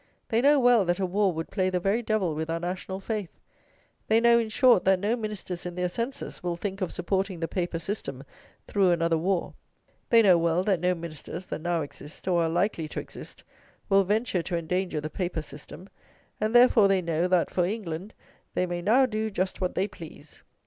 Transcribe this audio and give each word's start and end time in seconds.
They 0.29 0.41
know 0.41 0.59
well 0.59 0.83
that 0.85 0.97
a 0.99 1.05
war 1.05 1.31
would 1.31 1.51
play 1.51 1.69
the 1.69 1.79
very 1.79 2.01
devil 2.01 2.33
with 2.33 2.49
our 2.49 2.59
national 2.59 2.99
faith. 2.99 3.39
They 4.07 4.19
know, 4.19 4.39
in 4.39 4.49
short, 4.49 4.83
that 4.85 4.97
no 4.99 5.15
Ministers 5.15 5.63
in 5.63 5.75
their 5.75 5.89
senses 5.89 6.41
will 6.41 6.55
think 6.55 6.81
of 6.81 6.91
supporting 6.91 7.39
the 7.39 7.47
paper 7.47 7.77
system 7.77 8.23
through 8.67 8.89
another 8.89 9.19
war. 9.19 9.53
They 10.09 10.23
know 10.23 10.39
well 10.39 10.63
that 10.63 10.79
no 10.79 10.95
Ministers 10.95 11.45
that 11.45 11.61
now 11.61 11.83
exist, 11.83 12.27
or 12.27 12.41
are 12.41 12.49
likely 12.49 12.87
to 12.87 12.99
exist, 12.99 13.43
will 13.89 14.03
venture 14.03 14.41
to 14.41 14.57
endanger 14.57 15.01
the 15.01 15.11
paper 15.11 15.43
system; 15.43 15.87
and 16.39 16.55
therefore 16.55 16.87
they 16.87 17.03
know 17.03 17.27
that 17.27 17.51
(for 17.51 17.63
England) 17.63 18.15
they 18.55 18.65
may 18.65 18.81
now 18.81 19.05
do 19.05 19.29
just 19.29 19.61
what 19.61 19.75
they 19.75 19.87
please. 19.87 20.41